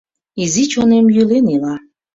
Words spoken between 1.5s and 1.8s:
ила.